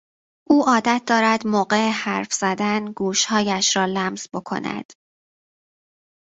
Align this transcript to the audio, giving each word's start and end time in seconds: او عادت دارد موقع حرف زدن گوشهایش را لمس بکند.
او 0.49 0.63
عادت 0.69 1.03
دارد 1.07 1.47
موقع 1.47 1.89
حرف 1.89 2.33
زدن 2.33 2.91
گوشهایش 2.91 3.77
را 3.77 3.85
لمس 3.85 4.27
بکند. 4.33 4.93